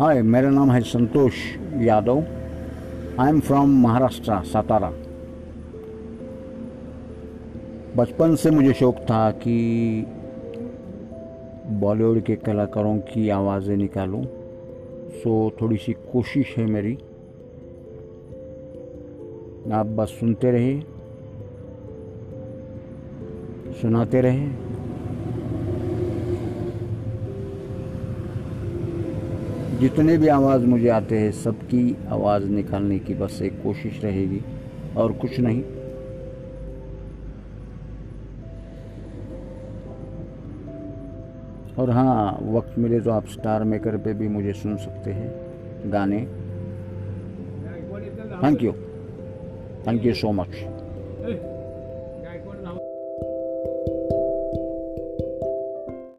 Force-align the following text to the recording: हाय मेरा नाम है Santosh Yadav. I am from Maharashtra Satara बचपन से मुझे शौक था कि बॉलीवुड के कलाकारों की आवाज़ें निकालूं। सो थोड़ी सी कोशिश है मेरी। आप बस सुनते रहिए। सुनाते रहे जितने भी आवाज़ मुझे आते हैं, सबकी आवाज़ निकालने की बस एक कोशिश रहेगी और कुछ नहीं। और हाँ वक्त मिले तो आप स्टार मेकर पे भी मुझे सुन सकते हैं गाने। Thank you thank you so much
हाय 0.00 0.22
मेरा 0.22 0.50
नाम 0.50 0.70
है 0.70 0.80
Santosh 0.80 1.32
Yadav. 1.76 2.22
I 3.20 3.28
am 3.28 3.40
from 3.40 3.70
Maharashtra 3.82 4.40
Satara 4.44 4.88
बचपन 7.96 8.34
से 8.34 8.50
मुझे 8.50 8.72
शौक 8.72 8.96
था 8.96 9.30
कि 9.30 9.56
बॉलीवुड 11.70 12.20
के 12.20 12.36
कलाकारों 12.36 12.96
की 12.98 13.28
आवाज़ें 13.28 13.76
निकालूं। 13.76 14.24
सो 15.10 15.52
थोड़ी 15.60 15.76
सी 15.76 15.92
कोशिश 15.92 16.54
है 16.58 16.66
मेरी। 16.66 16.94
आप 19.72 19.86
बस 19.86 20.16
सुनते 20.20 20.50
रहिए। 20.50 20.80
सुनाते 23.82 24.20
रहे 24.20 24.69
जितने 29.80 30.16
भी 30.18 30.28
आवाज़ 30.28 30.64
मुझे 30.66 30.88
आते 30.88 31.18
हैं, 31.18 31.30
सबकी 31.32 31.96
आवाज़ 32.08 32.44
निकालने 32.44 32.98
की 32.98 33.14
बस 33.14 33.40
एक 33.42 33.62
कोशिश 33.62 34.00
रहेगी 34.04 34.40
और 34.96 35.12
कुछ 35.12 35.38
नहीं। 35.40 35.62
और 41.78 41.90
हाँ 41.90 42.38
वक्त 42.44 42.78
मिले 42.78 43.00
तो 43.00 43.10
आप 43.10 43.26
स्टार 43.28 43.64
मेकर 43.64 43.96
पे 43.96 44.12
भी 44.14 44.28
मुझे 44.28 44.52
सुन 44.52 44.76
सकते 44.76 45.10
हैं 45.10 45.92
गाने। 45.92 46.20
Thank 48.42 48.62
you 48.62 48.72
thank 49.86 50.04
you 50.04 50.14
so 50.14 50.32
much 50.32 50.56